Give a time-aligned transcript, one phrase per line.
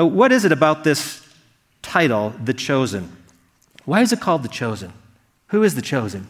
[0.00, 1.28] Now, what is it about this
[1.82, 3.14] title, The Chosen?
[3.84, 4.94] Why is it called The Chosen?
[5.48, 6.26] Who is the chosen?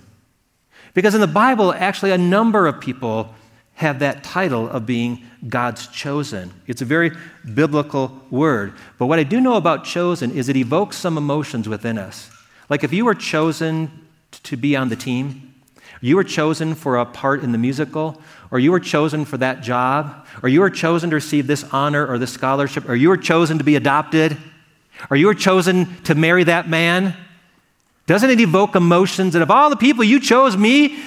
[0.92, 3.32] Because in the Bible, actually, a number of people
[3.74, 6.52] have that title of being God's chosen.
[6.66, 7.12] It's a very
[7.54, 8.72] biblical word.
[8.98, 12.28] But what I do know about chosen is it evokes some emotions within us.
[12.68, 15.49] Like if you were chosen to be on the team,
[16.00, 19.62] you were chosen for a part in the musical, or you were chosen for that
[19.62, 23.16] job, or you were chosen to receive this honor or this scholarship, or you were
[23.16, 24.36] chosen to be adopted,
[25.10, 27.14] or you were chosen to marry that man.
[28.06, 30.98] Doesn't it evoke emotions that of all the people you chose me,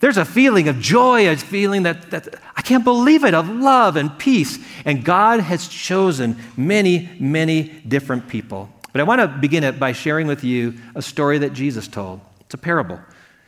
[0.00, 3.96] there's a feeling of joy, a feeling that, that I can't believe it, of love
[3.96, 4.58] and peace.
[4.84, 8.68] And God has chosen many, many different people.
[8.92, 12.20] But I want to begin it by sharing with you a story that Jesus told.
[12.40, 13.00] It's a parable.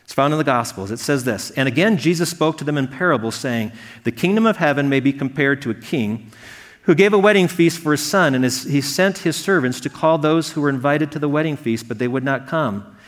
[0.06, 0.92] It's found in the Gospels.
[0.92, 3.72] It says this And again, Jesus spoke to them in parables, saying,
[4.04, 6.30] The kingdom of heaven may be compared to a king
[6.82, 10.18] who gave a wedding feast for his son, and he sent his servants to call
[10.18, 12.95] those who were invited to the wedding feast, but they would not come.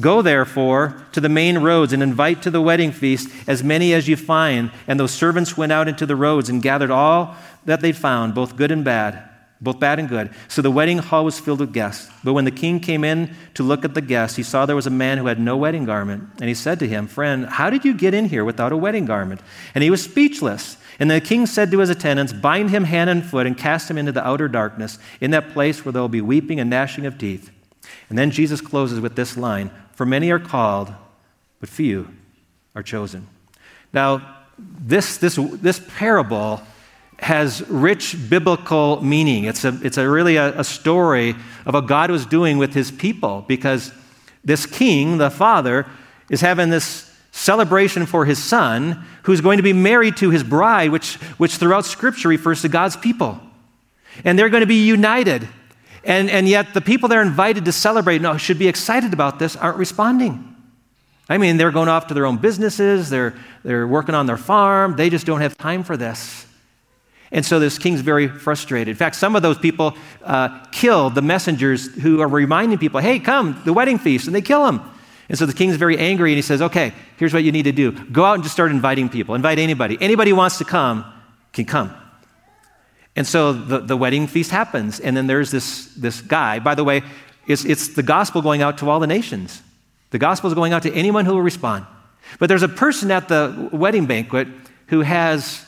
[0.00, 4.08] Go therefore to the main roads and invite to the wedding feast as many as
[4.08, 4.70] you find.
[4.86, 8.56] And those servants went out into the roads and gathered all that they found, both
[8.56, 9.28] good and bad,
[9.60, 10.30] both bad and good.
[10.48, 12.10] So the wedding hall was filled with guests.
[12.24, 14.86] But when the king came in to look at the guests, he saw there was
[14.86, 16.28] a man who had no wedding garment.
[16.40, 19.04] And he said to him, Friend, how did you get in here without a wedding
[19.04, 19.40] garment?
[19.74, 20.78] And he was speechless.
[20.98, 23.98] And the king said to his attendants, Bind him hand and foot and cast him
[23.98, 27.18] into the outer darkness, in that place where there will be weeping and gnashing of
[27.18, 27.50] teeth.
[28.08, 30.92] And then Jesus closes with this line For many are called,
[31.60, 32.08] but few
[32.74, 33.28] are chosen.
[33.92, 36.62] Now, this, this, this parable
[37.18, 39.44] has rich biblical meaning.
[39.44, 42.90] It's, a, it's a really a, a story of what God was doing with his
[42.90, 43.92] people because
[44.44, 45.86] this king, the father,
[46.28, 50.90] is having this celebration for his son who's going to be married to his bride,
[50.90, 53.40] which, which throughout Scripture refers to God's people.
[54.24, 55.48] And they're going to be united.
[56.04, 59.56] And, and yet, the people they're invited to celebrate, no, should be excited about this,
[59.56, 60.48] aren't responding.
[61.28, 64.96] I mean, they're going off to their own businesses, they're, they're working on their farm,
[64.96, 66.46] they just don't have time for this.
[67.30, 68.88] And so this king's very frustrated.
[68.88, 73.18] In fact, some of those people uh, kill the messengers who are reminding people, hey,
[73.18, 74.82] come, the wedding feast, and they kill them.
[75.30, 77.72] And so the king's very angry and he says, okay, here's what you need to
[77.72, 79.34] do go out and just start inviting people.
[79.34, 79.96] Invite anybody.
[80.00, 81.10] Anybody who wants to come
[81.54, 81.94] can come.
[83.14, 85.00] And so the, the wedding feast happens.
[85.00, 86.58] And then there's this, this guy.
[86.58, 87.02] By the way,
[87.46, 89.62] it's, it's the gospel going out to all the nations.
[90.10, 91.86] The gospel is going out to anyone who will respond.
[92.38, 94.48] But there's a person at the wedding banquet
[94.86, 95.64] who has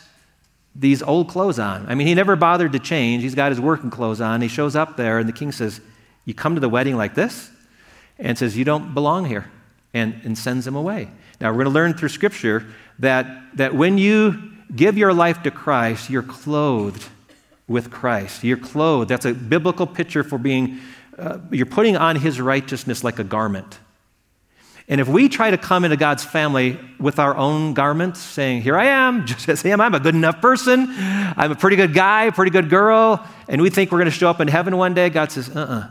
[0.75, 1.87] these old clothes on.
[1.89, 3.23] I mean, he never bothered to change.
[3.23, 4.41] He's got his working clothes on.
[4.41, 5.81] He shows up there, and the king says,
[6.25, 7.51] You come to the wedding like this?
[8.19, 9.51] And says, You don't belong here,
[9.93, 11.11] and, and sends him away.
[11.41, 12.67] Now, we're going to learn through Scripture
[12.99, 17.09] that, that when you give your life to Christ, you're clothed
[17.67, 18.45] with Christ.
[18.45, 19.09] You're clothed.
[19.09, 20.81] That's a biblical picture for being,
[21.19, 23.79] uh, you're putting on his righteousness like a garment.
[24.87, 28.77] And if we try to come into God's family with our own garments, saying, Here
[28.77, 31.95] I am, just as I am, I'm a good enough person, I'm a pretty good
[31.95, 34.93] guy, pretty good girl, and we think we're going to show up in heaven one
[34.93, 35.75] day, God says, Uh uh-uh.
[35.75, 35.91] uh.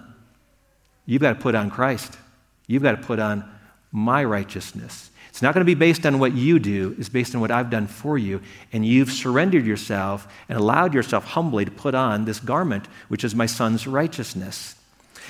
[1.05, 2.17] you have got to put on Christ.
[2.67, 3.49] You've got to put on
[3.91, 5.09] my righteousness.
[5.33, 7.71] It's not going to be based on what you do, it's based on what I've
[7.71, 8.39] done for you.
[8.71, 13.33] And you've surrendered yourself and allowed yourself humbly to put on this garment, which is
[13.33, 14.75] my son's righteousness.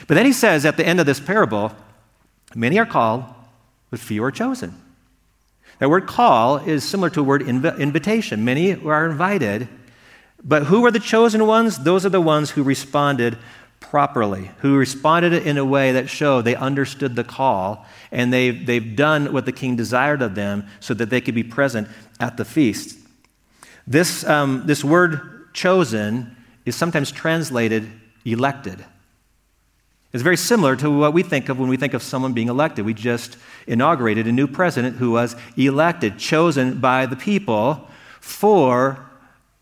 [0.06, 1.72] But then he says at the end of this parable,
[2.54, 3.24] many are called,
[3.92, 4.76] but few are chosen.
[5.80, 8.44] That word call is similar to a word inv- invitation.
[8.44, 9.70] Many are invited,
[10.44, 11.80] but who are the chosen ones?
[11.80, 13.38] Those are the ones who responded
[13.84, 18.96] properly, who responded in a way that showed they understood the call and they've, they've
[18.96, 21.88] done what the king desired of them so that they could be present
[22.20, 22.98] at the feast.
[23.86, 26.36] This, um, this word chosen
[26.66, 27.88] is sometimes translated
[28.26, 28.84] elected.
[30.14, 32.86] It's very similar to what we think of when we think of someone being elected.
[32.86, 33.38] We just
[33.68, 37.88] inaugurated a new president who was elected, chosen by the people
[38.22, 39.06] for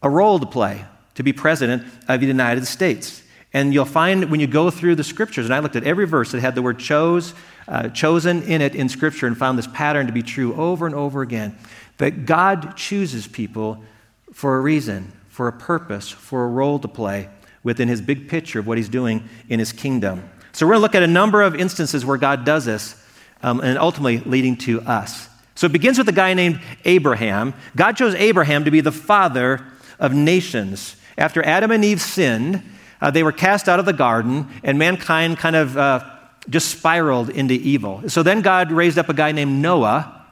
[0.04, 0.86] a role to play,
[1.16, 3.24] to be president of the United States.
[3.54, 6.32] And you'll find when you go through the scriptures, and I looked at every verse
[6.32, 7.34] that had the word chose,
[7.68, 10.96] uh, chosen in it in scripture and found this pattern to be true over and
[10.96, 11.58] over again
[12.02, 13.84] that God chooses people
[14.34, 17.30] for a reason, for a purpose, for a role to play
[17.64, 20.28] within his big picture of what he's doing in his kingdom.
[20.52, 22.96] So we're going to look at a number of instances where God does this
[23.44, 25.30] um, and ultimately leading to us.
[25.54, 27.54] So it begins with a guy named Abraham.
[27.76, 29.64] God chose Abraham to be the father
[30.00, 30.96] of nations.
[31.20, 32.64] After Adam and Eve sinned,
[33.02, 36.04] uh, they were cast out of the garden, and mankind kind of uh,
[36.50, 38.08] just spiraled into evil.
[38.08, 40.26] So then God raised up a guy named Noah,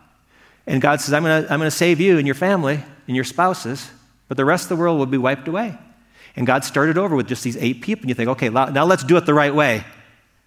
[0.67, 3.15] and God says, I'm going to I'm going to save you and your family and
[3.15, 3.89] your spouses,
[4.27, 5.77] but the rest of the world will be wiped away.
[6.35, 9.03] And God started over with just these eight people, and you think, okay, now let's
[9.03, 9.83] do it the right way.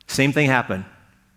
[0.06, 0.84] Same thing happened.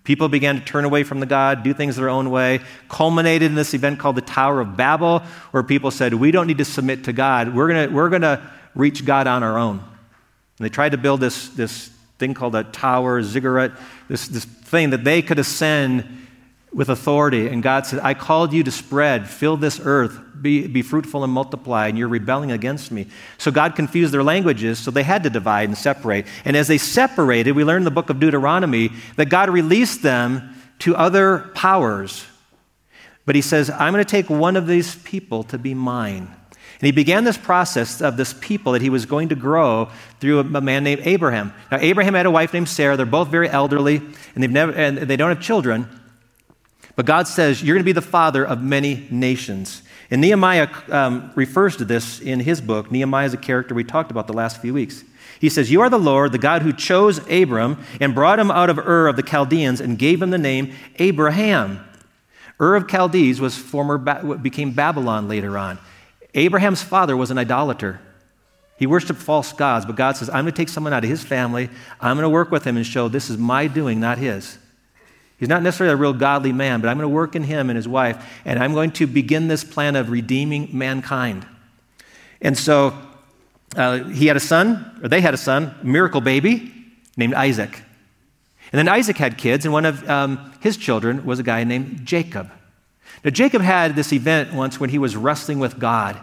[0.04, 2.60] People began to turn away from the God, do things their own way,
[2.90, 6.60] culminated in this event called the Tower of Babel, where people said, We don't need
[6.60, 7.56] to submit to God.
[7.56, 9.84] We're going we're to reach God on our own.
[10.58, 13.72] And they tried to build this, this thing called a tower, ziggurat,
[14.08, 16.26] this, this thing that they could ascend
[16.74, 17.48] with authority.
[17.48, 21.32] And God said, I called you to spread, fill this earth, be, be fruitful and
[21.32, 23.08] multiply, and you're rebelling against me.
[23.38, 26.28] So God confused their languages, so they had to divide and separate.
[26.44, 30.56] And as they separated, we learn in the book of Deuteronomy that God released them
[30.80, 32.26] to other powers.
[33.26, 36.34] But he says, I'm going to take one of these people to be mine.
[36.80, 39.90] And he began this process of this people that he was going to grow
[40.20, 41.54] through a man named Abraham.
[41.72, 42.98] Now, Abraham had a wife named Sarah.
[42.98, 45.88] They're both very elderly, and, they've never, and they don't have children.
[46.96, 49.84] But God says, You're going to be the father of many nations.
[50.12, 52.92] And Nehemiah um, refers to this in his book.
[52.92, 55.04] Nehemiah is a character we talked about the last few weeks.
[55.40, 58.70] He says, You are the Lord, the God who chose Abram and brought him out
[58.70, 61.84] of Ur of the Chaldeans and gave him the name Abraham.
[62.60, 63.98] Ur of Chaldees was former
[64.38, 65.78] became Babylon later on.
[66.36, 68.00] Abraham's father was an idolater.
[68.78, 71.24] He worshiped false gods, but God says, I'm going to take someone out of his
[71.24, 71.70] family.
[72.02, 74.58] I'm going to work with him and show this is my doing, not his.
[75.38, 77.78] He's not necessarily a real godly man, but I'm going to work in him and
[77.78, 81.46] his wife, and I'm going to begin this plan of redeeming mankind.
[82.42, 82.98] And so
[83.76, 86.74] uh, he had a son, or they had a son, a miracle baby
[87.18, 87.82] named Isaac.
[88.72, 92.06] And then Isaac had kids, and one of um, his children was a guy named
[92.06, 92.52] Jacob.
[93.26, 96.16] Now, Jacob had this event once when he was wrestling with God.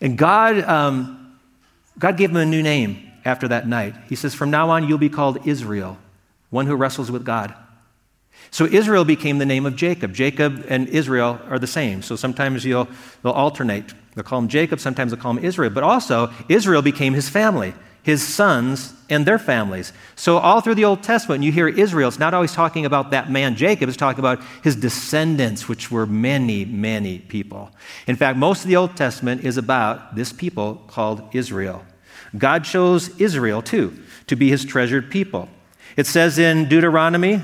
[0.00, 1.36] And God, um,
[1.98, 3.96] God gave him a new name after that night.
[4.08, 5.98] He says, From now on, you'll be called Israel,
[6.50, 7.52] one who wrestles with God.
[8.52, 10.14] So Israel became the name of Jacob.
[10.14, 12.00] Jacob and Israel are the same.
[12.00, 12.88] So sometimes you'll,
[13.24, 13.92] they'll alternate.
[14.14, 15.70] They'll call him Jacob, sometimes they'll call him Israel.
[15.70, 17.74] But also, Israel became his family,
[18.06, 19.92] his sons and their families.
[20.14, 23.32] So all through the Old Testament, you hear Israel, it's not always talking about that
[23.32, 27.72] man Jacob, it's talking about his descendants, which were many, many people.
[28.06, 31.84] In fact, most of the Old Testament is about this people called Israel.
[32.38, 33.98] God chose Israel, too,
[34.28, 35.48] to be his treasured people.
[35.96, 37.42] It says in Deuteronomy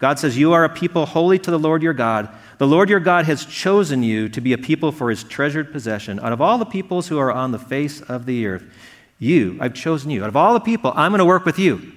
[0.00, 2.28] God says, You are a people holy to the Lord your God.
[2.58, 6.18] The Lord your God has chosen you to be a people for his treasured possession.
[6.18, 8.64] Out of all the peoples who are on the face of the earth,
[9.20, 10.24] you, I've chosen you.
[10.24, 11.92] Out of all the people, I'm going to work with you.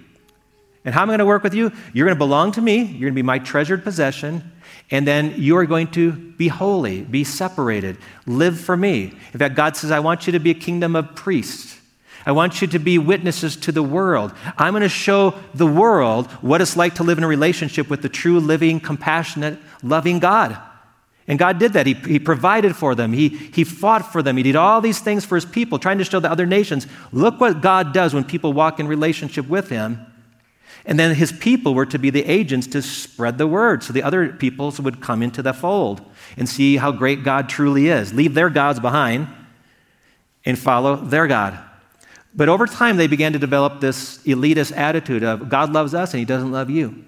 [0.86, 1.72] And how am I going to work with you?
[1.94, 2.84] You're going to belong to me.
[2.84, 4.52] You're going to be my treasured possession.
[4.92, 9.14] And then you are going to be holy, be separated, live for me.
[9.32, 11.80] In fact, God says, I want you to be a kingdom of priests.
[12.26, 14.34] I want you to be witnesses to the world.
[14.58, 18.02] I'm going to show the world what it's like to live in a relationship with
[18.02, 20.58] the true, living, compassionate, loving God.
[21.28, 21.88] And God did that.
[21.88, 23.14] He, he provided for them.
[23.14, 24.36] He, he fought for them.
[24.38, 27.40] He did all these things for his people, trying to show the other nations look
[27.40, 30.06] what God does when people walk in relationship with him.
[30.86, 34.04] And then his people were to be the agents to spread the word so the
[34.04, 36.02] other peoples would come into the fold
[36.36, 38.14] and see how great God truly is.
[38.14, 39.30] Leave their gods behind
[40.44, 41.58] and follow their God.
[42.36, 46.20] But over time, they began to develop this elitist attitude of God loves us and
[46.20, 47.06] he doesn't love you.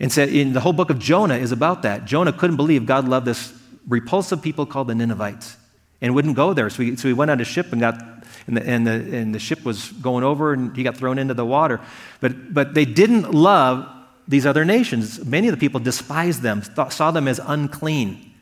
[0.00, 2.04] And said in the whole book of Jonah is about that.
[2.04, 3.52] Jonah couldn't believe God loved this
[3.88, 5.56] repulsive people called the Ninevites
[6.00, 6.68] and wouldn't go there.
[6.70, 8.00] So he, so he went on a ship and got,
[8.46, 11.34] and the, and, the, and the ship was going over and he got thrown into
[11.34, 11.80] the water.
[12.20, 13.88] But, but they didn't love
[14.26, 15.24] these other nations.
[15.24, 18.32] Many of the people despised them, thought, saw them as unclean,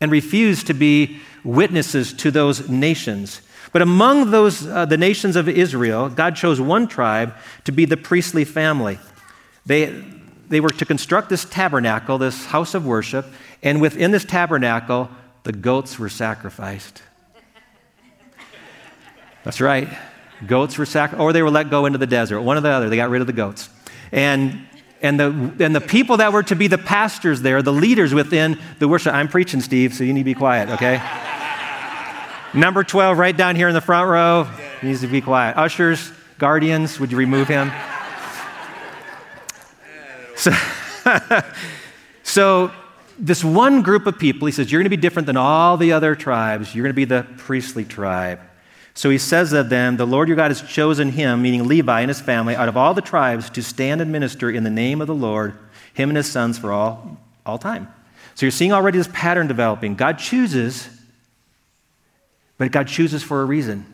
[0.00, 3.40] and refused to be witnesses to those nations.
[3.72, 7.96] But among those, uh, the nations of Israel, God chose one tribe to be the
[7.96, 8.98] priestly family.
[9.64, 10.04] They,
[10.52, 13.24] they were to construct this tabernacle, this house of worship,
[13.62, 15.08] and within this tabernacle,
[15.44, 17.02] the goats were sacrificed.
[19.44, 19.88] That's right.
[20.46, 22.42] Goats were sacrificed, or they were let go into the desert.
[22.42, 22.90] One or the other.
[22.90, 23.70] They got rid of the goats.
[24.12, 24.66] And,
[25.00, 28.60] and, the, and the people that were to be the pastors there, the leaders within
[28.78, 29.14] the worship.
[29.14, 31.00] I'm preaching, Steve, so you need to be quiet, okay?
[32.52, 34.50] Number 12, right down here in the front row,
[34.82, 35.56] needs to be quiet.
[35.56, 37.72] Ushers, guardians, would you remove him?
[40.42, 40.52] So,
[42.22, 42.72] so,
[43.18, 45.92] this one group of people, he says, you're going to be different than all the
[45.92, 46.74] other tribes.
[46.74, 48.40] You're going to be the priestly tribe.
[48.94, 52.10] So he says of them, The Lord your God has chosen him, meaning Levi and
[52.10, 55.06] his family, out of all the tribes to stand and minister in the name of
[55.06, 55.54] the Lord,
[55.94, 57.92] him and his sons for all all time.
[58.34, 59.94] So you're seeing already this pattern developing.
[59.94, 60.88] God chooses,
[62.58, 63.91] but God chooses for a reason.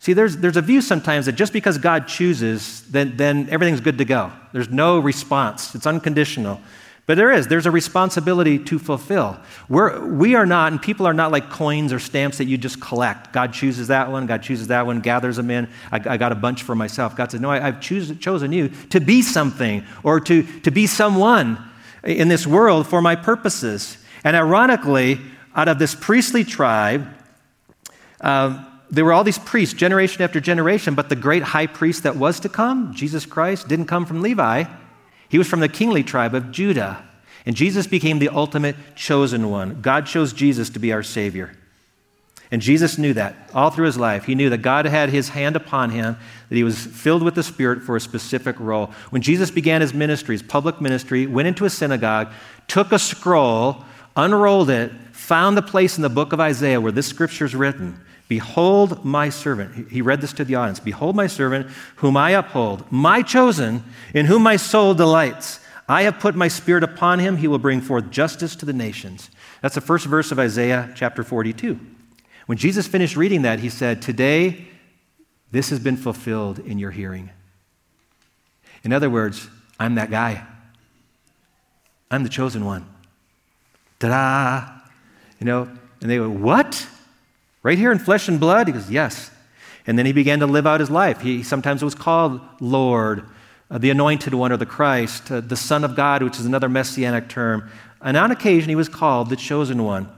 [0.00, 3.98] See, there's, there's a view sometimes that just because God chooses, then, then everything's good
[3.98, 4.32] to go.
[4.52, 6.60] There's no response, it's unconditional.
[7.06, 7.48] But there is.
[7.48, 9.36] There's a responsibility to fulfill.
[9.68, 12.80] We're, we are not, and people are not like coins or stamps that you just
[12.80, 13.32] collect.
[13.32, 15.68] God chooses that one, God chooses that one, gathers them in.
[15.90, 17.16] I, I got a bunch for myself.
[17.16, 20.86] God said, No, I, have choose, chosen you to be something or to, to be
[20.86, 21.58] someone
[22.04, 23.98] in this world for my purposes.
[24.22, 25.20] And ironically,
[25.56, 27.08] out of this priestly tribe,
[28.20, 32.16] uh, there were all these priests, generation after generation, but the great high priest that
[32.16, 34.64] was to come, Jesus Christ, didn't come from Levi.
[35.28, 37.04] He was from the kingly tribe of Judah.
[37.46, 39.80] And Jesus became the ultimate chosen one.
[39.80, 41.56] God chose Jesus to be our Savior.
[42.50, 44.24] And Jesus knew that all through his life.
[44.24, 46.16] He knew that God had his hand upon him,
[46.48, 48.90] that he was filled with the Spirit for a specific role.
[49.10, 52.32] When Jesus began his ministry, his public ministry, went into a synagogue,
[52.66, 53.84] took a scroll,
[54.16, 58.00] unrolled it, found the place in the book of Isaiah where this scripture is written
[58.30, 59.90] Behold my servant.
[59.90, 60.78] He read this to the audience.
[60.78, 63.82] Behold my servant, whom I uphold, my chosen,
[64.14, 65.58] in whom my soul delights.
[65.88, 67.38] I have put my spirit upon him.
[67.38, 69.32] He will bring forth justice to the nations.
[69.62, 71.80] That's the first verse of Isaiah chapter 42.
[72.46, 74.68] When Jesus finished reading that, he said, Today,
[75.50, 77.30] this has been fulfilled in your hearing.
[78.84, 80.46] In other words, I'm that guy.
[82.12, 82.86] I'm the chosen one.
[83.98, 84.82] Ta da!
[85.40, 85.62] You know,
[86.00, 86.86] and they go, What?
[87.62, 88.66] Right here in flesh and blood?
[88.66, 89.30] He goes, Yes.
[89.86, 91.20] And then he began to live out his life.
[91.20, 93.24] He sometimes was called Lord,
[93.70, 96.68] uh, the anointed one, or the Christ, uh, the Son of God, which is another
[96.68, 97.68] messianic term.
[98.02, 100.08] And on occasion, he was called the chosen one.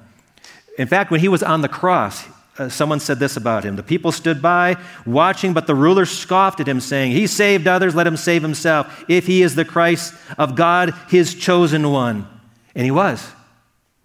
[0.78, 2.26] In fact, when he was on the cross,
[2.58, 3.76] uh, someone said this about him.
[3.76, 7.94] The people stood by, watching, but the ruler scoffed at him, saying, He saved others,
[7.94, 12.26] let him save himself, if he is the Christ of God, his chosen one.
[12.74, 13.32] And he was.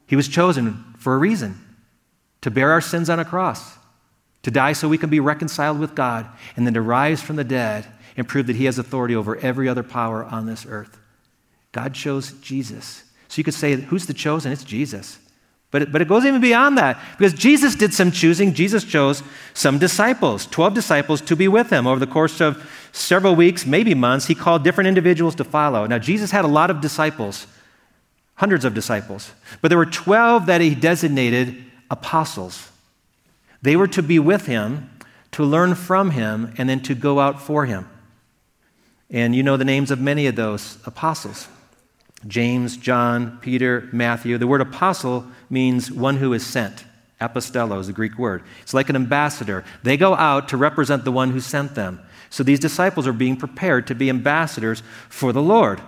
[0.07, 1.61] He was chosen for a reason
[2.41, 3.77] to bear our sins on a cross,
[4.43, 7.43] to die so we can be reconciled with God, and then to rise from the
[7.43, 10.99] dead and prove that He has authority over every other power on this earth.
[11.71, 13.03] God chose Jesus.
[13.27, 14.51] So you could say, who's the chosen?
[14.51, 15.19] It's Jesus.
[15.69, 18.53] But it, but it goes even beyond that because Jesus did some choosing.
[18.53, 19.21] Jesus chose
[19.53, 23.93] some disciples, 12 disciples, to be with him over the course of several weeks, maybe
[23.93, 24.27] months.
[24.27, 25.85] He called different individuals to follow.
[25.85, 27.47] Now, Jesus had a lot of disciples,
[28.35, 32.71] hundreds of disciples, but there were 12 that he designated apostles.
[33.61, 34.89] They were to be with him,
[35.31, 37.89] to learn from him, and then to go out for him.
[39.09, 41.47] And you know the names of many of those apostles
[42.25, 44.37] James, John, Peter, Matthew.
[44.37, 46.83] The word apostle means one who is sent.
[47.21, 48.43] Apostello is the Greek word.
[48.61, 49.63] It's like an ambassador.
[49.83, 52.01] They go out to represent the one who sent them.
[52.29, 55.81] So these disciples are being prepared to be ambassadors for the Lord.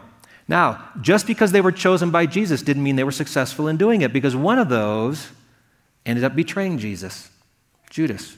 [0.48, 4.02] Now, just because they were chosen by Jesus didn't mean they were successful in doing
[4.02, 5.30] it, because one of those
[6.10, 7.30] ended up betraying Jesus,
[7.90, 8.36] Judas.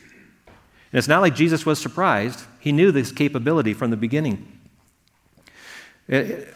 [0.92, 2.46] And it's not like Jesus was surprised.
[2.60, 4.60] He knew this capability from the beginning.
[6.08, 6.54] It,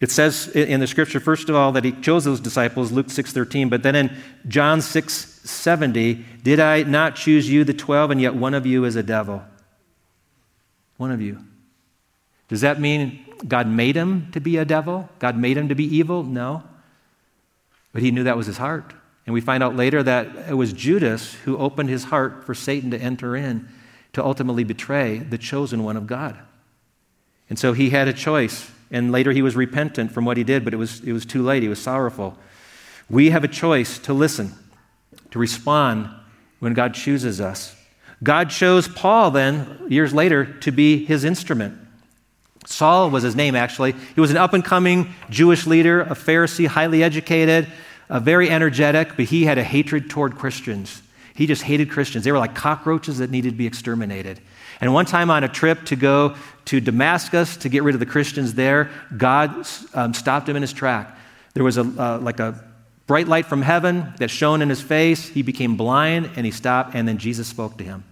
[0.00, 3.68] it says in the scripture, first of all, that he chose those disciples, Luke 6.13,
[3.68, 8.54] but then in John 6.70, did I not choose you, the 12, and yet one
[8.54, 9.42] of you is a devil?
[10.96, 11.44] One of you.
[12.48, 15.08] Does that mean God made him to be a devil?
[15.18, 16.22] God made him to be evil?
[16.22, 16.62] No.
[17.92, 18.94] But he knew that was his heart.
[19.28, 22.92] And we find out later that it was Judas who opened his heart for Satan
[22.92, 23.68] to enter in
[24.14, 26.38] to ultimately betray the chosen one of God.
[27.50, 28.70] And so he had a choice.
[28.90, 31.42] And later he was repentant from what he did, but it was, it was too
[31.42, 31.62] late.
[31.62, 32.38] He was sorrowful.
[33.10, 34.54] We have a choice to listen,
[35.32, 36.08] to respond
[36.60, 37.76] when God chooses us.
[38.22, 41.76] God chose Paul then, years later, to be his instrument.
[42.64, 43.94] Saul was his name, actually.
[44.14, 47.70] He was an up and coming Jewish leader, a Pharisee, highly educated,
[48.08, 51.02] uh, very energetic, but he had a hatred toward Christians.
[51.34, 52.24] He just hated Christians.
[52.24, 54.40] They were like cockroaches that needed to be exterminated.
[54.80, 56.34] And one time on a trip to go
[56.66, 60.72] to Damascus to get rid of the Christians there, God um, stopped him in his
[60.72, 61.16] track.
[61.54, 62.64] There was a, uh, like a
[63.06, 65.28] bright light from heaven that shone in his face.
[65.28, 68.04] He became blind and he stopped, and then Jesus spoke to him.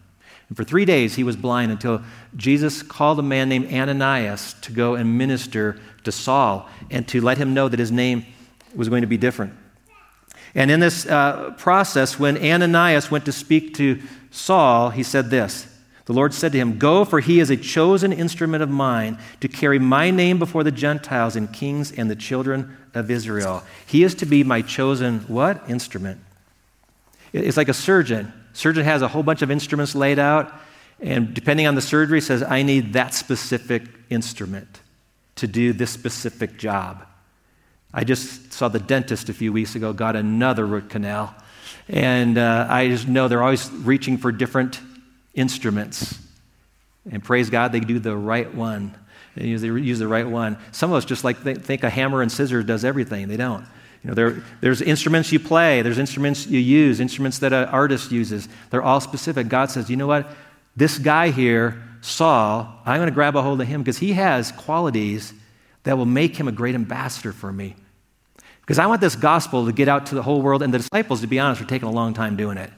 [0.49, 2.03] And for three days, he was blind until
[2.37, 7.39] Jesus called a man named Ananias to go and minister to Saul and to let
[7.39, 8.25] him know that his name
[8.75, 9.53] was going to be different.
[10.57, 15.69] And in this uh, process, when Ananias went to speak to Saul, he said this
[16.07, 19.49] The Lord said to him, Go, for he is a chosen instrument of mine to
[19.49, 23.63] carry my name before the Gentiles and kings and the children of Israel.
[23.87, 25.69] He is to be my chosen what?
[25.69, 26.21] Instrument.
[27.35, 28.33] It's like a surgeon.
[28.55, 30.55] Surgeon has a whole bunch of instruments laid out,
[31.01, 34.81] and depending on the surgery, says, I need that specific instrument
[35.35, 37.05] to do this specific job.
[37.97, 41.35] I just saw the dentist a few weeks ago, got another root canal.
[41.89, 44.79] And uh, I just know they're always reaching for different
[45.33, 46.19] instruments.
[47.11, 48.95] And praise God, they do the right one.
[49.35, 50.59] They use, use the right one.
[50.73, 53.29] Some of us just like think, think a hammer and scissors does everything.
[53.29, 53.65] They don't.
[54.05, 58.13] You know, there, there's instruments you play, there's instruments you use, instruments that an artist
[58.13, 58.47] uses.
[58.69, 59.49] They're all specific.
[59.49, 60.29] God says, you know what?
[60.77, 64.53] This guy here, Saul, I'm going to grab a hold of him because he has
[64.53, 65.33] qualities
[65.85, 67.75] that will make him a great ambassador for me.
[68.67, 71.21] Because I want this gospel to get out to the whole world, and the disciples,
[71.21, 72.71] to be honest, were taking a long time doing it.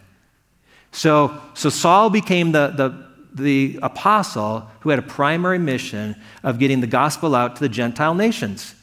[0.93, 3.07] So, so Saul became the, the,
[3.43, 8.15] the apostle who had a primary mission of getting the gospel out to the Gentile
[8.15, 8.75] nations.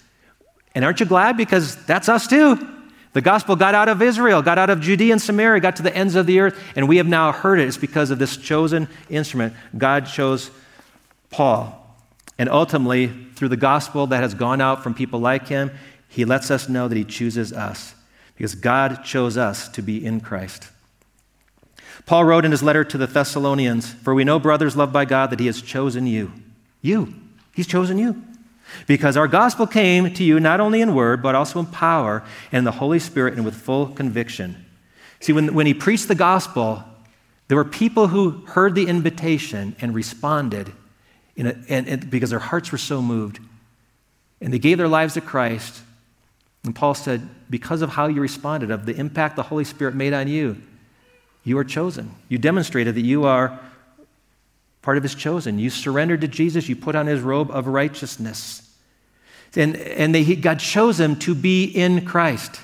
[0.73, 1.37] And aren't you glad?
[1.37, 2.71] Because that's us too.
[3.13, 5.95] The gospel got out of Israel, got out of Judea and Samaria, got to the
[5.95, 7.67] ends of the earth, and we have now heard it.
[7.67, 9.53] It's because of this chosen instrument.
[9.77, 10.51] God chose
[11.29, 11.81] Paul.
[12.37, 15.71] And ultimately, through the gospel that has gone out from people like him,
[16.15, 17.93] he lets us know that he chooses us
[18.37, 20.69] because God chose us to be in Christ.
[22.05, 25.29] Paul wrote in his letter to the Thessalonians For we know, brothers loved by God,
[25.31, 26.31] that he has chosen you.
[26.81, 27.13] You.
[27.53, 28.23] He's chosen you.
[28.87, 32.65] Because our gospel came to you not only in word, but also in power and
[32.65, 34.65] the Holy Spirit and with full conviction.
[35.19, 36.81] See, when, when he preached the gospel,
[37.49, 40.71] there were people who heard the invitation and responded
[41.37, 43.39] a, and, and because their hearts were so moved.
[44.39, 45.81] And they gave their lives to Christ.
[46.65, 50.13] And Paul said, because of how you responded, of the impact the Holy Spirit made
[50.13, 50.57] on you,
[51.43, 52.11] you are chosen.
[52.27, 53.59] You demonstrated that you are
[54.81, 55.59] part of his chosen.
[55.59, 58.61] You surrendered to Jesus, you put on his robe of righteousness.
[59.55, 62.59] And, and they, God chose them to be in Christ.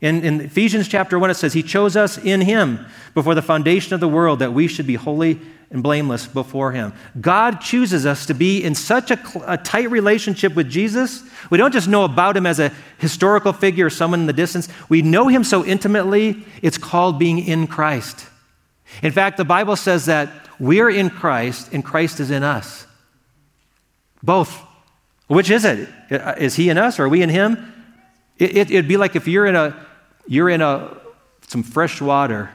[0.00, 3.92] In, in Ephesians chapter 1, it says, He chose us in Him before the foundation
[3.92, 5.38] of the world that we should be holy
[5.70, 6.92] and blameless before Him.
[7.20, 11.22] God chooses us to be in such a, a, tight relationship with Jesus.
[11.50, 14.68] We don't just know about Him as a historical figure or someone in the distance,
[14.88, 18.26] we know Him so intimately, it's called being in Christ.
[19.02, 22.86] In fact, the Bible says that we're in Christ and Christ is in us.
[24.22, 24.66] Both.
[25.28, 25.88] Which is it?
[26.10, 27.72] Uh, is He in us or are we in Him?
[28.38, 29.86] It, it'd be like if you're in a
[30.26, 30.96] you're in a
[31.48, 32.50] some fresh water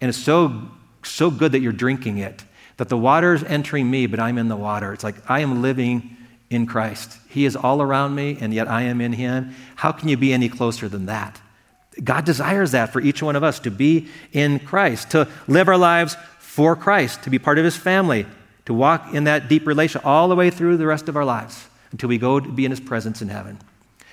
[0.00, 0.70] and it's so
[1.02, 2.44] so good that you're drinking it,
[2.76, 4.92] that the water is entering me, but I'm in the water.
[4.92, 6.16] It's like I am living
[6.50, 7.18] in Christ.
[7.28, 9.54] He is all around me, and yet I am in Him.
[9.76, 11.40] How can you be any closer than that?
[12.02, 15.78] God desires that for each one of us to be in Christ, to live our
[15.78, 18.26] lives for Christ, to be part of His family,
[18.66, 21.68] to walk in that deep relation all the way through the rest of our lives
[21.92, 23.58] until we go to be in His presence in heaven.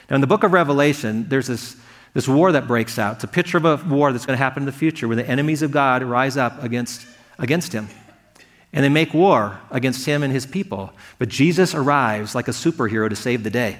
[0.09, 1.75] Now, in the book of Revelation, there's this
[2.13, 3.15] this war that breaks out.
[3.15, 5.27] It's a picture of a war that's going to happen in the future where the
[5.27, 7.05] enemies of God rise up against,
[7.39, 7.89] against him.
[8.71, 10.93] And they make war against him and his people.
[11.17, 13.77] But Jesus arrives like a superhero to save the day.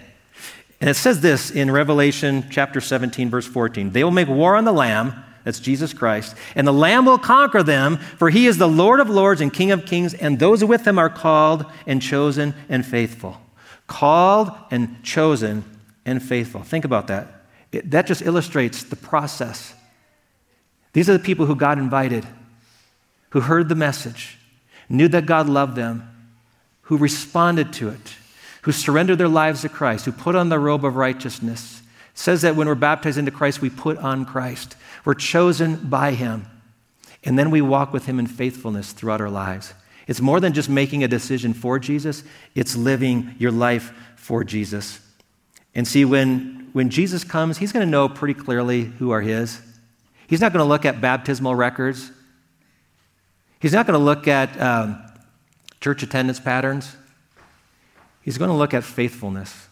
[0.82, 4.66] And it says this in Revelation chapter 17, verse 14 They will make war on
[4.66, 8.68] the Lamb, that's Jesus Christ, and the Lamb will conquer them, for he is the
[8.68, 12.54] Lord of lords and King of kings, and those with him are called and chosen
[12.68, 13.40] and faithful.
[13.88, 15.64] Called and chosen
[16.06, 16.64] and faithful.
[16.64, 17.43] Think about that.
[17.74, 19.74] It, that just illustrates the process.
[20.94, 22.26] These are the people who God invited,
[23.32, 24.38] who heard the message,
[24.88, 26.08] knew that God loved them,
[26.84, 28.16] who responded to it,
[28.62, 31.82] who surrendered their lives to Christ, who put on the robe of righteousness.
[32.14, 34.76] It says that when we're baptized into Christ, we put on Christ.
[35.04, 36.46] We're chosen by Him.
[37.24, 39.74] And then we walk with Him in faithfulness throughout our lives.
[40.08, 45.00] It's more than just making a decision for Jesus, it's living your life for Jesus.
[45.74, 49.62] And see, when when Jesus comes, he's going to know pretty clearly who are his.
[50.28, 52.12] He's not going to look at baptismal records.
[53.60, 55.02] He's not going to look at um,
[55.80, 56.96] church attendance patterns.
[58.22, 59.68] He's going to look at faithfulness,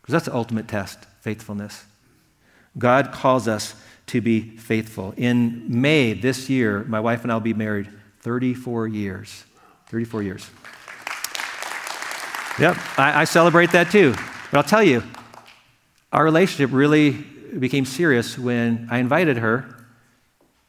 [0.00, 1.84] because that's the ultimate test faithfulness.
[2.76, 3.74] God calls us
[4.08, 5.14] to be faithful.
[5.16, 7.88] In May this year, my wife and I will be married
[8.20, 9.44] 34 years.
[9.86, 10.50] 34 years.
[12.58, 14.12] Yep, I, I celebrate that too.
[14.50, 15.02] But I'll tell you,
[16.12, 17.10] our relationship really
[17.58, 19.74] became serious when I invited her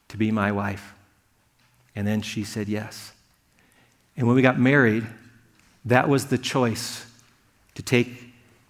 [0.08, 0.94] to be my wife.
[1.94, 3.12] And then she said yes.
[4.16, 5.06] And when we got married,
[5.84, 7.06] that was the choice
[7.74, 8.08] to take,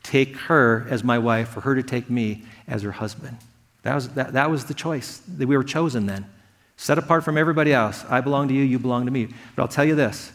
[0.02, 3.38] take her as my wife, for her to take me as her husband.
[3.82, 6.26] That was, that, that was the choice that we were chosen then.
[6.76, 8.04] Set apart from everybody else.
[8.08, 9.28] I belong to you, you belong to me.
[9.54, 10.32] But I'll tell you this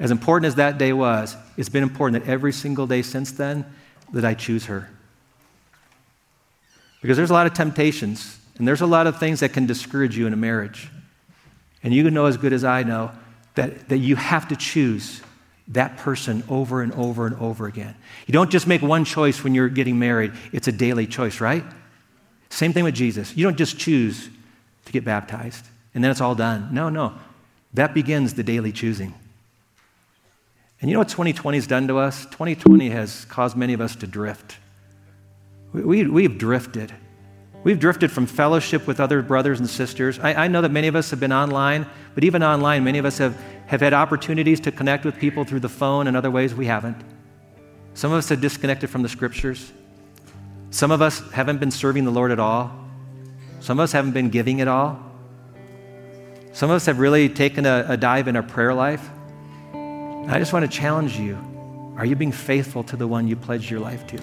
[0.00, 3.64] as important as that day was, it's been important that every single day since then
[4.12, 4.90] that I choose her.
[7.04, 10.16] Because there's a lot of temptations, and there's a lot of things that can discourage
[10.16, 10.88] you in a marriage.
[11.82, 13.10] And you know as good as I know
[13.56, 15.20] that, that you have to choose
[15.68, 17.94] that person over and over and over again.
[18.26, 21.62] You don't just make one choice when you're getting married, it's a daily choice, right?
[22.48, 23.36] Same thing with Jesus.
[23.36, 24.30] You don't just choose
[24.86, 26.70] to get baptized and then it's all done.
[26.72, 27.12] No, no.
[27.74, 29.12] That begins the daily choosing.
[30.80, 32.24] And you know what 2020 has done to us?
[32.24, 34.56] 2020 has caused many of us to drift.
[35.74, 36.94] We, we, have drifted.
[37.64, 40.20] We've drifted from fellowship with other brothers and sisters.
[40.20, 43.04] I, I know that many of us have been online, but even online, many of
[43.04, 46.54] us have, have had opportunities to connect with people through the phone and other ways
[46.54, 46.96] we haven't.
[47.94, 49.72] Some of us have disconnected from the scriptures.
[50.70, 52.72] Some of us haven't been serving the Lord at all.
[53.58, 55.00] Some of us haven't been giving at all.
[56.52, 59.10] Some of us have really taken a, a dive in our prayer life.
[59.72, 61.36] I just want to challenge you.
[61.96, 64.20] Are you being faithful to the one you pledged your life to?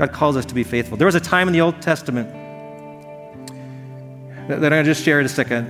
[0.00, 0.96] God calls us to be faithful.
[0.96, 2.32] There was a time in the Old Testament
[4.48, 5.66] that, I'm going to just share in a second.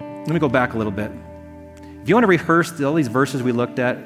[0.00, 1.10] Let me go back a little bit.
[2.00, 3.98] If you want to rehearse all these verses we looked at,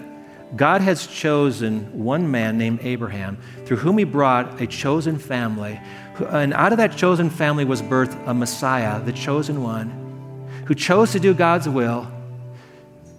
[0.57, 5.81] God has chosen one man named Abraham, through whom he brought a chosen family.
[6.19, 11.13] And out of that chosen family was birthed a Messiah, the chosen one, who chose
[11.13, 12.11] to do God's will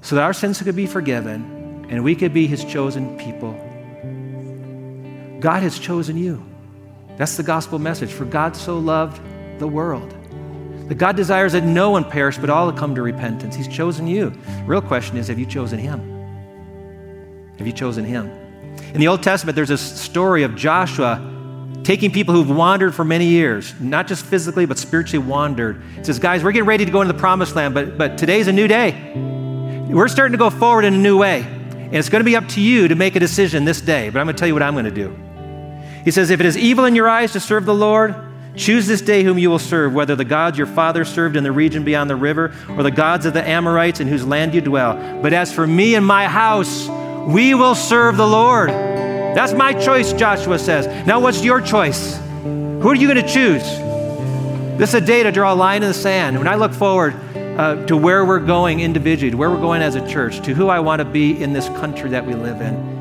[0.02, 3.58] so that our sins could be forgiven and we could be his chosen people.
[5.40, 6.44] God has chosen you.
[7.18, 8.12] That's the gospel message.
[8.12, 9.22] For God so loved
[9.60, 10.14] the world.
[10.90, 13.56] That God desires that no one perish, but all come to repentance.
[13.56, 14.34] He's chosen you.
[14.66, 16.00] Real question is have you chosen Him?
[17.58, 18.30] Have you chosen Him?
[18.94, 21.32] In the Old Testament, there's a story of Joshua
[21.84, 25.82] taking people who've wandered for many years, not just physically, but spiritually wandered.
[25.98, 28.48] He says, Guys, we're getting ready to go into the promised land, but, but today's
[28.48, 29.14] a new day.
[29.90, 31.42] We're starting to go forward in a new way.
[31.42, 34.20] And it's going to be up to you to make a decision this day, but
[34.20, 35.16] I'm going to tell you what I'm going to do.
[36.06, 38.16] He says, If it is evil in your eyes to serve the Lord,
[38.56, 41.52] choose this day whom you will serve, whether the gods your father served in the
[41.52, 45.22] region beyond the river, or the gods of the Amorites in whose land you dwell.
[45.22, 46.88] But as for me and my house,
[47.28, 48.70] we will serve the Lord.
[48.70, 50.86] That's my choice, Joshua says.
[51.08, 52.18] Now, what's your choice?
[52.44, 53.64] Who are you going to choose?
[54.78, 56.38] This is a day to draw a line in the sand.
[56.38, 59.96] When I look forward uh, to where we're going individually, to where we're going as
[59.96, 62.95] a church, to who I want to be in this country that we live in,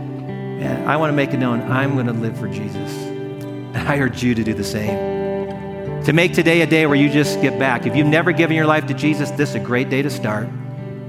[0.64, 2.74] and I want to make it known I'm going to live for Jesus.
[2.74, 6.02] And I urge you to do the same.
[6.04, 7.86] To make today a day where you just get back.
[7.86, 10.48] If you've never given your life to Jesus, this is a great day to start.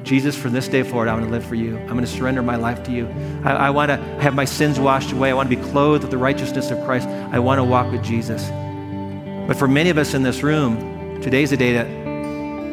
[0.03, 1.77] Jesus, from this day forward, I'm going to live for you.
[1.79, 3.07] I'm going to surrender my life to you.
[3.43, 5.31] I, I want to have my sins washed away.
[5.31, 7.07] I want to be clothed with the righteousness of Christ.
[7.07, 8.47] I want to walk with Jesus.
[9.47, 11.83] But for many of us in this room, today's a day to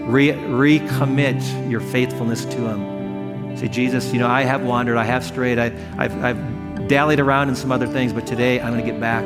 [0.06, 3.56] re- recommit your faithfulness to Him.
[3.56, 5.66] Say, Jesus, you know, I have wandered, I have strayed, I,
[5.96, 9.24] I've, I've dallied around in some other things, but today I'm going to get back.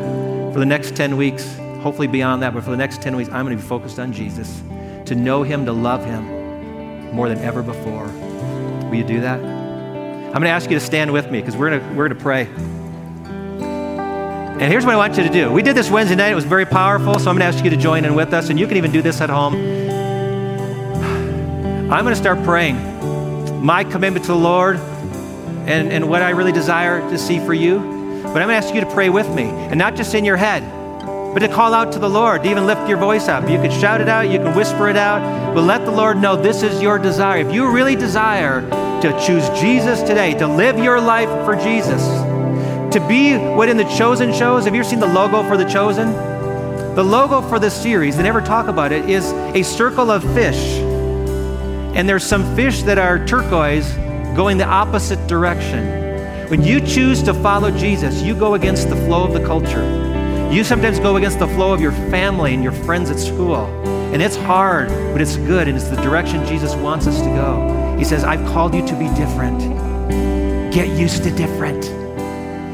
[0.52, 3.44] For the next 10 weeks, hopefully beyond that, but for the next 10 weeks, I'm
[3.44, 4.62] going to be focused on Jesus,
[5.06, 8.06] to know Him, to love Him more than ever before.
[8.84, 9.40] Will you do that?
[9.40, 12.16] I'm going to ask you to stand with me because we're going to, we're going
[12.16, 12.46] to pray.
[14.62, 15.50] And here's what I want you to do.
[15.50, 16.30] We did this Wednesday night.
[16.30, 18.48] It was very powerful, so I'm going to ask you to join in with us,
[18.48, 19.56] and you can even do this at home.
[21.90, 22.76] I'm going to start praying.
[23.60, 24.78] My commitment to the Lord
[25.66, 27.78] and, and what I really desire to see for you.
[28.22, 30.36] But I'm going to ask you to pray with me, and not just in your
[30.36, 30.62] head,
[31.34, 33.48] but to call out to the Lord, to even lift your voice up.
[33.48, 36.34] You can shout it out, you can whisper it out, but let the Lord know
[36.34, 37.46] this is your desire.
[37.46, 38.62] If you really desire
[39.02, 42.02] to choose Jesus today, to live your life for Jesus,
[42.94, 45.66] to be what in the Chosen shows, have you ever seen the logo for the
[45.66, 46.12] Chosen?
[46.94, 50.78] The logo for this series, they never talk about it, is a circle of fish.
[51.94, 53.94] And there's some fish that are turquoise
[54.36, 56.50] going the opposite direction.
[56.50, 59.82] When you choose to follow Jesus, you go against the flow of the culture.
[60.52, 63.64] You sometimes go against the flow of your family and your friends at school.
[64.12, 67.96] And it's hard, but it's good, and it's the direction Jesus wants us to go.
[67.98, 69.58] He says, I've called you to be different.
[70.72, 71.86] Get used to different.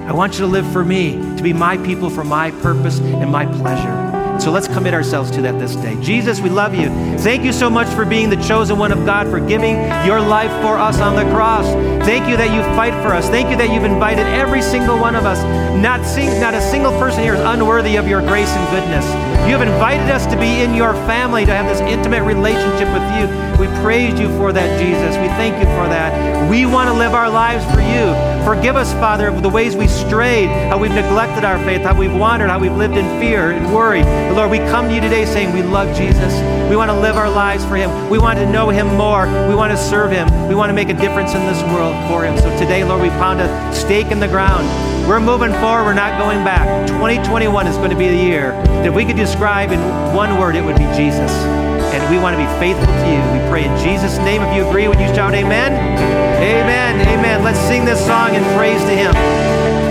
[0.08, 3.30] I want you to live for me, to be my people for my purpose and
[3.30, 4.11] my pleasure.
[4.42, 5.96] So let's commit ourselves to that this day.
[6.00, 6.88] Jesus, we love you.
[7.18, 10.50] Thank you so much for being the chosen one of God, for giving your life
[10.60, 11.64] for us on the cross.
[12.04, 13.28] Thank you that you fight for us.
[13.28, 15.38] Thank you that you've invited every single one of us.
[15.80, 19.06] Not, sing, not a single person here is unworthy of your grace and goodness.
[19.46, 23.06] You have invited us to be in your family, to have this intimate relationship with
[23.14, 23.30] you.
[23.62, 25.14] We praise you for that, Jesus.
[25.22, 26.50] We thank you for that.
[26.50, 28.10] We want to live our lives for you.
[28.44, 32.14] Forgive us, Father, of the ways we strayed, how we've neglected our faith, how we've
[32.14, 34.02] wandered, how we've lived in fear and worry.
[34.02, 36.34] But Lord, we come to you today saying we love Jesus.
[36.68, 38.10] We want to live our lives for him.
[38.10, 39.26] We want to know him more.
[39.48, 40.28] We want to serve him.
[40.48, 42.36] We want to make a difference in this world for him.
[42.36, 44.66] So today, Lord, we found a stake in the ground.
[45.08, 45.84] We're moving forward.
[45.84, 46.88] We're not going back.
[46.88, 48.52] 2021 is going to be the year
[48.82, 49.80] that we could describe in
[50.14, 51.71] one word, it would be Jesus.
[51.92, 53.20] And we want to be faithful to you.
[53.32, 54.42] We pray in Jesus' name.
[54.42, 55.72] If you agree, would you shout amen?
[55.72, 57.06] Amen.
[57.06, 57.44] Amen.
[57.44, 59.81] Let's sing this song and praise to him.